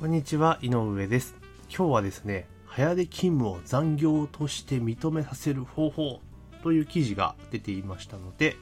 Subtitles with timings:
[0.00, 1.34] こんにちは、井上です。
[1.68, 6.20] 今日はですね、早出勤務を残業として認めさせる方法
[6.62, 8.56] という記事が出ていましたので、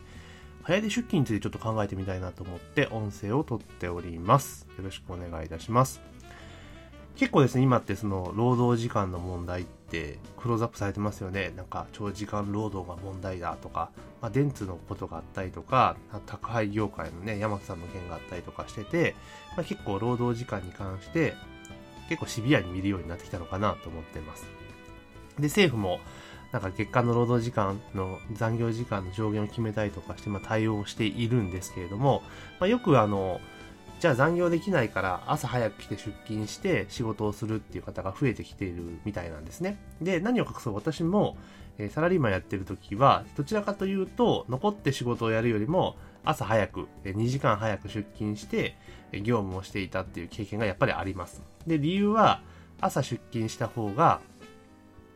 [0.64, 4.66] 早出出勤についてちょっと考えてみたいなと思って音声を取っております。
[4.78, 6.02] よろしくお願いいたします。
[7.18, 11.52] 結構ですね、今ってその労働時間の問題ってクローズアップされてますよね。
[11.56, 13.90] なんか長時間労働が問題だとか、
[14.22, 19.16] まあ、電通のことがあったりとか、宅配業界のね、山木さんの件があったりとかしてて、
[19.56, 21.34] まあ、結構労働時間に関して
[22.08, 24.46] 結構シビアに見るようになってきたのかなと思ってます。
[25.40, 25.98] で、政府も
[26.52, 32.22] なんか月間の労働時間の残業時間の上限を決めたりとかして、まあ、対応しているんですけれども、
[32.60, 33.40] まあ、よくあの、
[34.00, 39.78] じゃあ残業できないから朝早く来て出勤して仕事をするっていう方が増えてきているみたいなんですね。
[40.00, 40.74] で、何を隠そう？
[40.74, 41.36] 私も、
[41.78, 48.76] えサラリーマンやってる時は、どちらかというと、残って仕事をやるよりも、朝早く、2時間早く出勤して、
[49.12, 51.42] 業務をしていたっていう経験がやっぱりあります。
[51.66, 52.40] で、理由は、
[52.80, 54.20] 朝出勤した方が、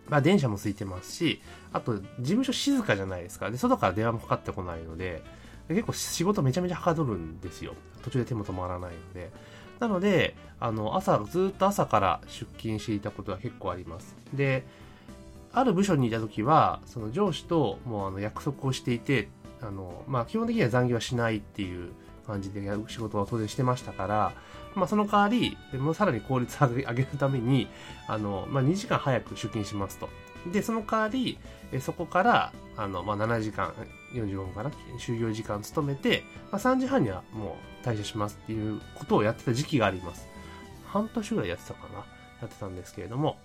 [0.09, 1.41] まあ電車も空いてますし、
[1.73, 3.51] あと事務所静かじゃないですか。
[3.51, 5.23] で、外から電話もかかってこないの、で
[5.69, 7.75] 結構仕事めちゃめちゃはかどるんですよ。
[8.03, 9.31] 途中で手も止まらないので。
[9.81, 14.15] なので、あの、朝、ずっと朝から出勤していたことは結構あります。
[14.33, 14.65] で、
[15.53, 19.29] ある部署にいた時は、その上司ともうあの約束をしていて、
[19.61, 21.91] あの、まあ基本的には残業はしないっていう
[22.27, 24.33] 感じで仕事を当然してましたから、
[24.75, 27.69] まあその代わり、もうさらに効率を上げるために、
[28.07, 30.09] あの、まあ2時間早く出勤しますと。
[30.51, 31.39] で、その代わり、
[31.73, 33.73] えそこから、あの、まあ7時間、
[34.13, 40.27] 45分かな、就業時間勤めて、まあ3時半にはもう退社しますっていうことをやってた時期があります。
[40.87, 42.05] 半年ぐらいやってたかな。
[42.43, 43.37] やってたんですけれども、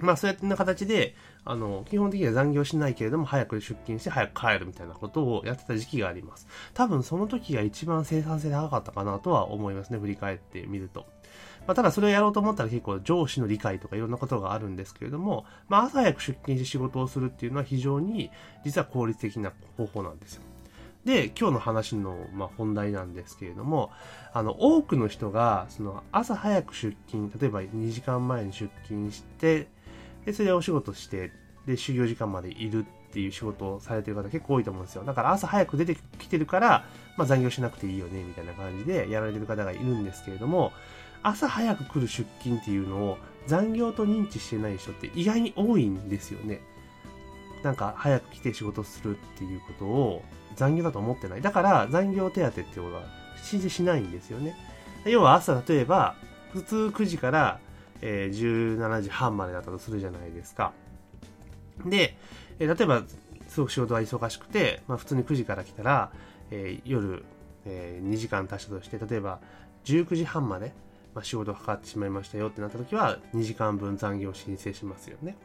[0.00, 6.46] まあそうやってな形で、あの、基本的には残業しないけれども、早く出勤して早く帰るみたいなことをやってた時期があります。
[6.74, 11.06] 多分その時が一番生産性高かったかなとは思いますね、振り返ってみると。
[11.66, 18.30] まあ、ただそれをやろうと思ったら結構上司の理解とかいろんなことがあるんですけれども、まあ朝早く出勤して仕事をするっていうのは非常に
[18.64, 20.42] 実は効率的な方法なんですよ。
[21.04, 23.90] で、今日の話の、まあ、本題なんですけれども、
[24.32, 29.66] あの、多くの人が、その、朝早く出勤、例えば2時間前に出勤して、
[30.24, 31.32] で、それでお仕事して、
[31.66, 35.04] で、就業時間までいるっていう仕事をされてる方結構多いと思うんですよ。
[35.04, 36.84] だから朝早く出てきてるから、
[37.16, 40.72] まあ残業しなくていいよね、みたいな感じでやられてる方がいるんですけれども、
[41.22, 46.60] 朝早く来る出勤っていうのを残業と認知してない人って意外に多いんですよね。
[47.62, 50.22] なんか早く来て仕事するっていうことを
[50.56, 51.42] 残業だと思ってない。
[51.42, 53.02] だから残業手当っていうことは
[53.42, 54.56] 申請しないんですよね。
[55.04, 56.14] 要は朝例えば
[56.52, 57.60] 普通9時から、
[58.02, 60.72] え17時半までだったとするじゃないですか。
[61.86, 62.16] で、
[62.58, 63.02] え例えば
[63.48, 66.10] すごく仕事が忙しくて、まあ、普通に9時から来たら、
[66.50, 67.24] えー夜、
[67.64, 69.40] えー2時間足したとして、例えば
[69.84, 70.72] 19時半まで、
[71.14, 75.36] まあ、仕事がかかってしまいましたよってなった時は2時間分残業申請しますよね。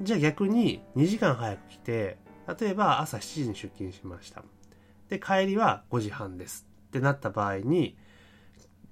[0.00, 2.18] じゃあ逆に2時間早く来て、
[2.60, 4.42] 例えば朝7時に出勤しました。
[5.08, 6.66] で、帰りは5時半です。
[6.88, 7.96] ってなった場合に、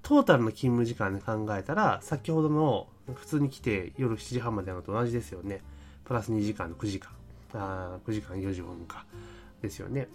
[0.01, 5.61] トータルの勤務時間で考えたら、先ほどの普通に来て夜7時半までのと同じですよね。
[6.05, 7.11] プラス2時間の9時間。
[7.53, 9.05] あ9時間45分か。
[9.61, 10.07] ですよね。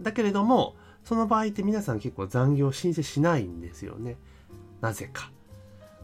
[0.00, 4.16] だけれども、その場合って皆さん結構残業申請しないんですよね。
[4.82, 5.30] なぜか。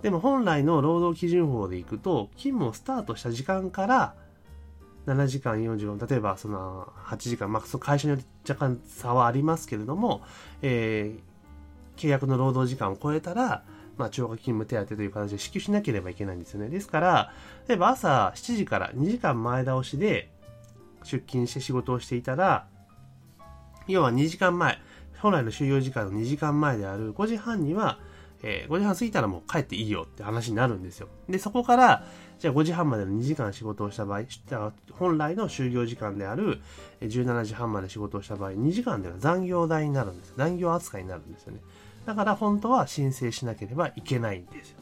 [0.00, 4.14] でも本来の労働基準法でいくと、勤務をスタートした時間から
[5.06, 10.22] 7時間45分、例えばその8時間、まあ、その会社によって若干差はありますけれども、
[10.62, 11.28] えー
[11.98, 13.64] 契約の労働時間を超えたら、
[13.98, 16.68] まあ、超過勤務手当という形で支給しなければいけないんですよね。
[16.68, 17.32] ですから、
[17.66, 20.30] 例えば朝7時から2時間前倒しで
[21.02, 22.68] 出勤して仕事をしていたら、
[23.88, 24.78] 要は2時間前、
[25.18, 27.98] 本来の就業時間の2時間前である5時半には、
[28.42, 31.08] えー5時半過ぎたらもう帰っていいよって話になるんですよ。
[31.28, 32.04] で、そこから、
[32.38, 34.22] じゃあ5時半までの2時間仕事をした場合、
[34.92, 36.60] 本来の就業時間である
[37.00, 40.34] 17時半まで仕事をした場合、2時間では残業代になるんです。
[40.36, 41.60] 残業扱いになるんですよね。
[42.06, 44.78] だから本当は申請しなければいけないんですよ。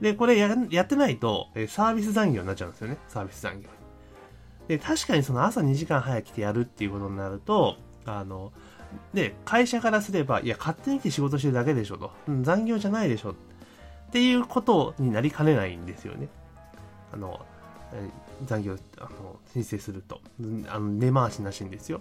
[0.00, 2.96] で、これややってないと、えサービス残業になっちゃうんですよね。
[3.08, 3.68] サービス残業。
[4.68, 7.76] で、確かにその朝2時間早く来てやるっていうことになると、
[8.06, 8.52] あの、
[9.14, 12.12] で、会社からすれば、いや、勝手に来て仕事してるだけでしょと。
[12.28, 13.30] うん残業じゃないでしょ。
[13.30, 13.34] っ
[14.12, 16.28] ていうことになりかねないんですよね。
[17.12, 17.40] あの、
[18.44, 20.20] 残業、あの、申請すると。
[20.68, 22.00] あの、根回しなしんですよ。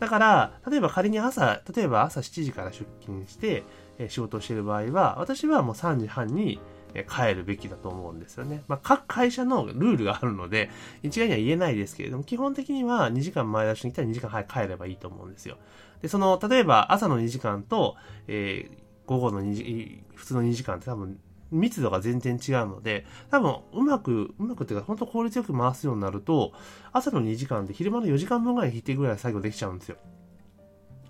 [0.00, 3.64] だから、例えば仮に朝、例えば朝7時から出勤して、
[3.98, 6.60] え仕事をしてる場合は、私はもう3時半に
[7.08, 8.62] 帰るべきだと思うんですよね。
[8.68, 10.70] まあ、各会社のルールがあるので、
[11.02, 15.56] 一概には言えないですけれども、基本的には2時間前出しに来たら2時間早く帰ればいいと思うんですよ。
[16.02, 17.96] で、その、例えば朝の2時間と、
[18.26, 21.18] えー午後の2時、普通の2時間って多分
[21.50, 26.52] 密度が全然違うので、多分うまく、うまくっていうか本当効率よく回すようになると、
[26.92, 29.96] 朝の2時間で昼間の4時間分ぐらい引いてぐらい作業できちゃうんですよ。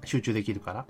[0.05, 0.87] 集中できるから。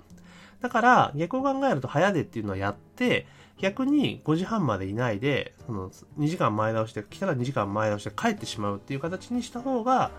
[0.61, 3.25] だから、逆を考えると早出っていうのはやって、
[3.59, 10.11] 逆に5時半までいないで、その2時間前倒して、来たら2時間前倒して帰ってしまうっていう形にした方が、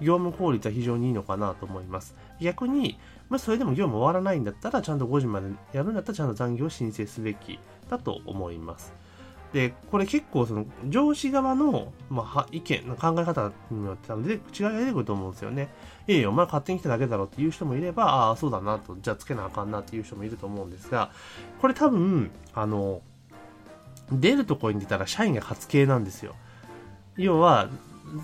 [0.00, 2.14] 業務効率は非常にいいのかなと思います。
[2.40, 2.98] 逆に、
[3.28, 7.58] まあ、それでも業務終わらないんだったら、ちゃんと5時までやるんだったら、ちゃんと残業を申請すべき
[7.88, 8.92] だと思います。
[9.54, 15.68] で、これ結構その上司側の、まあ、意見の考え方によって多分違いが出てくると思うんですよね。
[16.08, 21.12] いやいや、お前勝手に来ただけだろっていう人もいれば、ああ、そうだなと、じゃあつけなあかんなっていう人もいると思うんですが、
[21.60, 23.00] これ多分、あの、
[24.10, 26.34] 出るとこに出たら社員が勝つ系なんですよ。
[27.16, 27.68] 要は、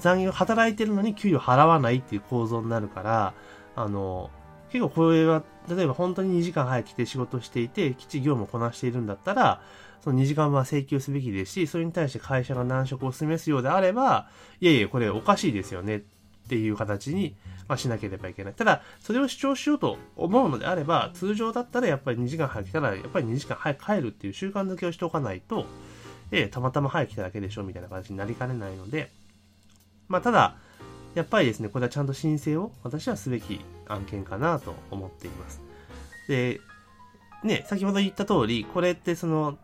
[0.01, 3.35] 残業働いてるのに給料払わないっていう構造になるから、
[3.77, 4.31] あの、
[4.73, 9.63] 結構これは、例えば本当に2時間早く来て仕事していて、きっちり業務をこなしているんだったら、
[10.03, 14.29] その2時間は請求すべきですし、それに対して会社が難色を示すようであれば、
[14.61, 16.01] いやいや、これおかしいですよねっ
[16.49, 17.37] ていう形に、
[17.69, 18.55] まあ、しなければいけない。
[18.55, 25.67] ただ、それを主張しようと思うのであれば、通常だったらやっぱり2時間早く来たら、やっぱり2時間早く帰るっていう習慣づけをしておかないと、
[26.33, 29.11] ええ、たまたま早く来ただけでしょみたいな形になりかねないので、
[30.09, 30.57] まあ、ただ、
[31.15, 35.61] やっぱりですね、これはちゃんと申請を私はすべき案件かなと思っています。
[36.29, 36.61] で、
[37.45, 39.59] ね、先ほど言った通り、これってその、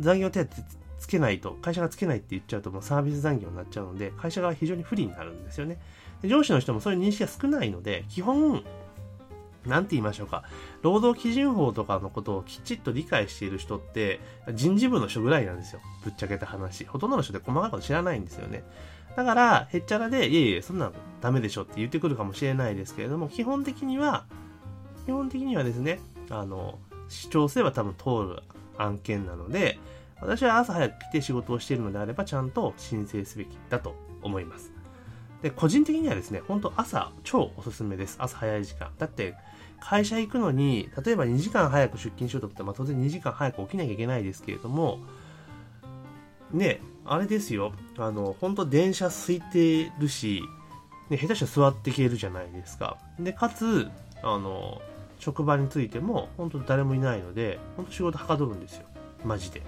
[0.00, 0.54] 残業手当
[0.98, 5.78] つけないと、会社がつけないって言っちゃうともうサービス残業になっちゃうので、会社が非常に不利になるんですよね。
[6.22, 8.64] 上司の人もそういう認識が少ないので、基本、
[9.66, 10.44] なんて言いましょうか。
[10.82, 14.20] 労働基準法とかのことをきちっと理解している人って、
[14.54, 15.80] 人事部の人ぐらいなんですよ。
[16.04, 16.84] ぶっちゃけた話。
[16.84, 18.64] ほとんどの人って細かいこと知らないんですよね。
[19.16, 24.24] だから、へっちゃらで、いえいえ、そんなのダメでしょって言ってくるかもしれないですけれども、基本的には、
[25.06, 26.00] 基本的にはですね、
[26.30, 26.78] あの、
[27.08, 28.42] 主張すれば多分通る
[28.78, 29.78] 案件なので、
[30.20, 34.72] 私は朝早く来て仕事をしているのであれば、ちゃんと申請すべきだと思います。
[35.42, 38.16] で、個人的にはですね、本当朝超おすすめです。
[38.18, 38.90] 朝早い時間。
[38.98, 39.34] だって、
[39.80, 45.00] 会社行くのに、例えば2時間早く出勤しようと思ったら、まあ当然2時間早く起きなきゃいけないですけれども、
[46.50, 50.42] ね、あれですよ、あの、本当電車空いてるし、
[51.10, 52.96] ね、下手したら座っていけるじゃないですか。
[53.18, 53.90] で、かつ、
[54.22, 54.80] あの、
[55.18, 58.86] 職場についても、本当誰もいないので、本当仕事はかどるんですよ。
[59.24, 59.62] マジで。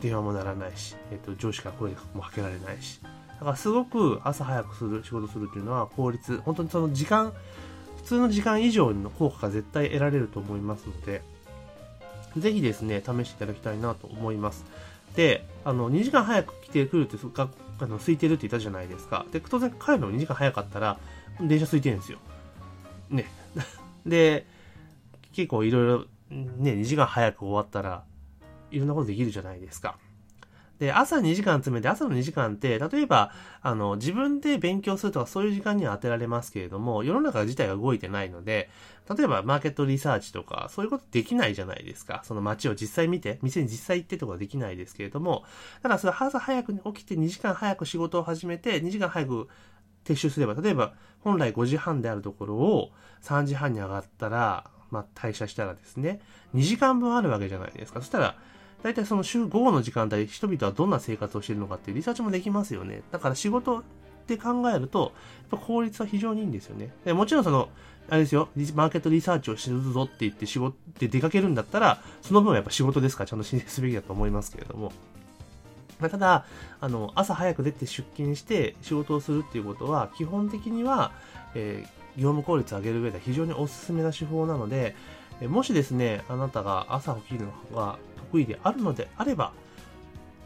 [0.00, 3.00] 電話も鳴らないし、えっと、上司から声もかけられないし。
[3.02, 3.08] だ
[3.44, 7.32] からすごく朝早くする、仕事するっていうのは効率、本当にその時間、
[7.98, 11.22] 普通の時間以上の効果が絶対得られると思いますので、
[12.36, 14.64] ぜひですね、試していただきたいなと思います。
[15.16, 17.48] で、あの、2時間早く来てくるって、が
[17.80, 19.26] あの空いてるって言ったじゃないですか。
[19.32, 20.98] で、当然帰るのも2時間早かったら、
[21.40, 22.18] 電車空いてるんですよ。
[23.08, 23.26] ね。
[24.06, 24.46] で、
[25.32, 25.98] 結構いろいろ、
[26.30, 28.04] ね、2時間早く終わったら、
[28.70, 29.96] いろんなことできるじゃないですか。
[30.80, 38.70] で、朝2時間詰めて、朝の2時間って、例えば、あの、自分で勉強するとかそういう時間には当てられますけれども、世の中自体が動いてないので、
[39.14, 42.22] 例えばマーケットリサーチとか、そういうことできないじゃないですか。
[42.24, 45.44] その街を実際見て、店に実際行ってとかできないですけれども、
[45.82, 49.48] ただそれ朝早く起きて2時間早く仕事を始めて、2時間早く
[50.06, 52.90] 撤収すれば、例えば本来5時半であるところを
[53.22, 56.20] 3時半に上がったら、まあ、退社したらですね、
[56.54, 58.00] 2時間分あるわけじゃないですか。
[58.00, 58.36] そしたら、
[58.82, 63.02] 大体その週午後の時間帯、人々はどんな生活をしているのかっていうリサーチもできますよね。
[63.10, 63.82] だから仕事っ
[64.26, 65.12] て考えると、
[65.50, 66.92] やっぱ効率は非常にいいんですよね。
[67.04, 67.68] でもちろんその、
[68.08, 74.92] あれですよ、マーケットリサーチをするぞって言って仕事で出かけるんだったら、その分はやっぱ仕事ですからちゃんと申請すべきだと思いますけれども。
[76.00, 76.44] まただ、
[76.80, 81.12] あの、朝早く出て出勤して仕事をするっていうことは、基本的には、
[81.54, 84.94] えー、業務効率を上げる上では非常におすすめな手法なので、
[85.40, 87.98] えもしですね、あなたが朝起きるのが
[88.30, 89.52] 得意であるのであれば、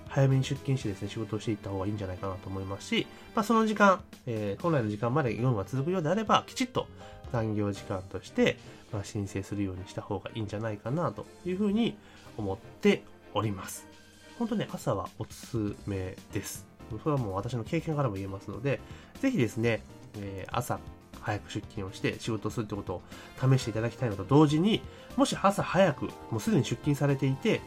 [0.08, 6.86] 早めに出勤してですね、仕事をしていった方がいいんじゃないかなと思いますし、まあ、その時間、えー、本来の時間まで業務が続くようであれば、きちっと
[7.32, 8.56] 残業時間として、
[8.92, 11.96] まあ、申請するようにした方がいいんじゃないかなというふうに
[12.36, 13.02] 思って
[13.34, 13.88] おります。
[14.38, 16.66] 本当ね、朝はおすすめです。
[17.02, 18.80] それはもう私の経験からも言えますので、
[19.20, 19.82] ぜひですね、
[20.18, 20.78] えー、朝
[21.20, 23.02] 早く出勤をして仕事をするってことを
[23.40, 24.82] 試していただきたいのと同時に、
[25.16, 27.60] もし朝早く、もうすでに出勤されていて、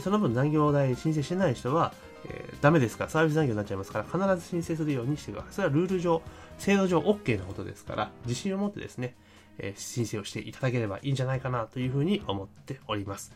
[0.00, 1.92] その分残業代申請してない人は、
[2.26, 5.52] えー、ダメですから、サービス残業になっちゃいますから、必ず申請するようにしてください。
[5.54, 6.22] それはルール上、
[6.58, 9.16] 制度上 OK なことですから、自信を持ってですね、
[9.58, 13.32] えー、申請をしていただければいいんじゃないかなというふうに思っております。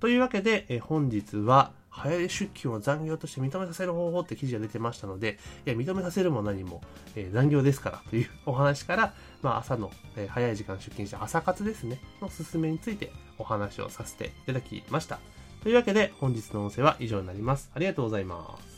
[0.00, 6.80] というわけで、え本日は、早出出勤を残業として認めさせる方法って記事が出てましたので、いや、認めさせるも何も、
[7.16, 15.18] えー、残業ですからというお話から、まあ、朝の、えー、早い時間出勤して朝活ですね、の勧めについてお話をさせていただきました。
[15.62, 17.70] というわけで、本日の音声は以上になります。
[17.74, 18.77] ありがとうございます。